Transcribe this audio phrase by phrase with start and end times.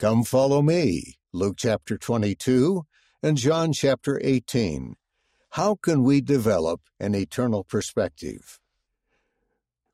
[0.00, 2.84] Come follow me, Luke chapter 22
[3.22, 4.96] and John chapter 18.
[5.50, 8.58] How can we develop an eternal perspective?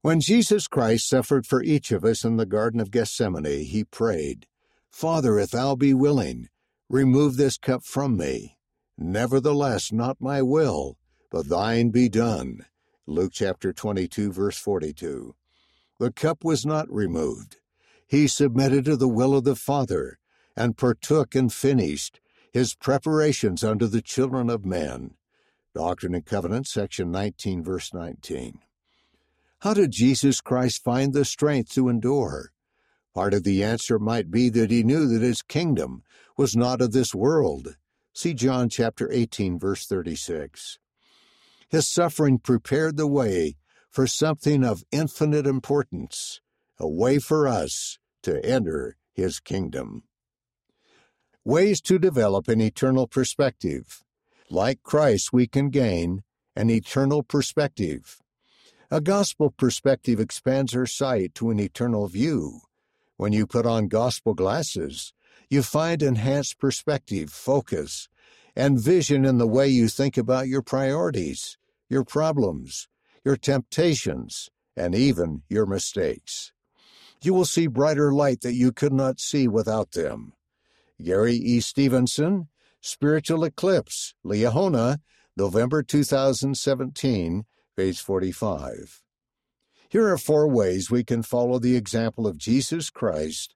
[0.00, 4.46] When Jesus Christ suffered for each of us in the Garden of Gethsemane, he prayed,
[4.90, 6.48] Father, if thou be willing,
[6.88, 8.56] remove this cup from me.
[8.96, 10.96] Nevertheless, not my will,
[11.30, 12.64] but thine be done.
[13.06, 15.34] Luke chapter 22, verse 42.
[15.98, 17.58] The cup was not removed.
[18.10, 20.18] He submitted to the will of the Father
[20.56, 22.20] and partook and finished
[22.52, 25.14] his preparations unto the children of men.
[25.76, 28.58] Doctrine and Covenants, section 19, verse 19.
[29.60, 32.50] How did Jesus Christ find the strength to endure?
[33.14, 36.02] Part of the answer might be that he knew that his kingdom
[36.36, 37.76] was not of this world.
[38.12, 40.80] See John chapter 18, verse 36.
[41.68, 43.54] His suffering prepared the way
[43.88, 46.40] for something of infinite importance,
[46.76, 50.04] a way for us to enter his kingdom.
[51.44, 54.02] Ways to develop an eternal perspective.
[54.50, 56.22] Like Christ, we can gain
[56.54, 58.18] an eternal perspective.
[58.90, 62.60] A gospel perspective expands our sight to an eternal view.
[63.16, 65.12] When you put on gospel glasses,
[65.48, 68.08] you find enhanced perspective, focus,
[68.56, 71.56] and vision in the way you think about your priorities,
[71.88, 72.88] your problems,
[73.24, 76.52] your temptations, and even your mistakes.
[77.22, 80.32] You will see brighter light that you could not see without them.
[81.02, 81.60] Gary E.
[81.60, 82.48] Stevenson,
[82.80, 84.98] Spiritual Eclipse, Liahona,
[85.36, 87.44] November 2017,
[87.76, 89.02] page 45.
[89.90, 93.54] Here are four ways we can follow the example of Jesus Christ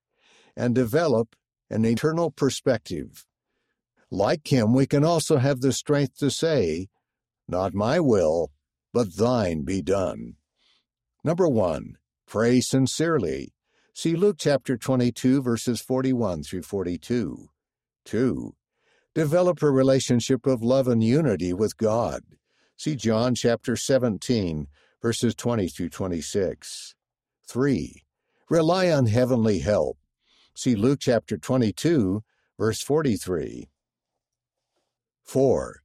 [0.55, 1.35] and develop
[1.69, 3.25] an eternal perspective.
[4.11, 6.87] Like him, we can also have the strength to say,
[7.47, 8.51] Not my will,
[8.93, 10.35] but thine be done.
[11.23, 13.53] Number one, pray sincerely.
[13.93, 17.49] See Luke chapter 22, verses 41 through 42.
[18.03, 18.55] Two,
[19.13, 22.21] develop a relationship of love and unity with God.
[22.77, 24.67] See John chapter 17,
[25.01, 26.95] verses 20 through 26.
[27.47, 28.03] 3.
[28.49, 29.97] Rely on heavenly help.
[30.55, 32.21] See Luke chapter 22,
[32.57, 33.69] verse 43.
[35.23, 35.81] 4.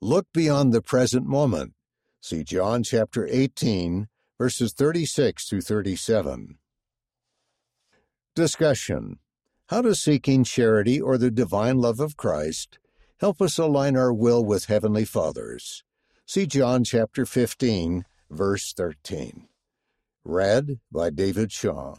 [0.00, 1.72] Look beyond the present moment.
[2.20, 4.06] See John chapter 18,
[4.38, 6.58] verses 36 through 37.
[8.34, 9.18] Discussion
[9.68, 12.78] How does seeking charity or the divine love of Christ
[13.20, 15.84] help us align our will with Heavenly Father's?
[16.26, 19.46] See John chapter 15, verse 13.
[20.24, 21.96] Read by David Shaw.